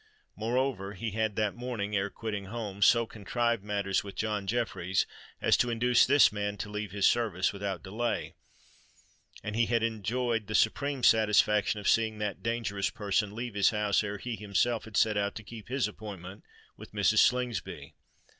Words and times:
Moreover, 0.35 0.93
he 0.95 1.11
had 1.11 1.35
that 1.35 1.53
morning, 1.53 1.95
ere 1.95 2.09
quitting 2.09 2.45
home, 2.45 2.81
so 2.81 3.05
contrived 3.05 3.63
matters 3.63 4.03
with 4.03 4.15
John 4.15 4.47
Jeffreys 4.47 5.05
as 5.39 5.55
to 5.57 5.69
induce 5.69 6.07
this 6.07 6.31
man 6.31 6.57
to 6.57 6.69
leave 6.71 6.91
his 6.91 7.05
service 7.07 7.53
without 7.53 7.83
delay; 7.83 8.33
and 9.43 9.55
he 9.55 9.67
had 9.67 9.83
enjoyed 9.83 10.47
the 10.47 10.55
supreme 10.55 11.03
satisfaction 11.03 11.79
of 11.79 11.87
seeing 11.87 12.17
that 12.17 12.41
dangerous 12.41 12.89
person 12.89 13.35
leave 13.35 13.53
his 13.53 13.69
house 13.69 14.03
ere 14.03 14.17
he 14.17 14.35
himself 14.35 14.85
had 14.85 14.97
set 14.97 15.17
out 15.17 15.35
to 15.35 15.43
keep 15.43 15.67
his 15.67 15.87
appointment 15.87 16.43
with 16.75 16.93
Mrs. 16.93 17.19
Slingsby. 17.19 17.93